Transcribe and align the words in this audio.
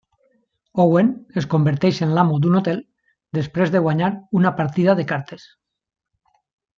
Owen 0.83 1.09
es 1.41 1.47
converteix 1.51 1.99
en 2.05 2.15
l'amo 2.17 2.39
d'un 2.45 2.57
hotel 2.59 2.81
després 3.41 3.73
de 3.75 3.81
guanyar 3.89 4.09
una 4.41 4.53
partida 4.61 4.97
de 5.01 5.07
cartes. 5.13 5.45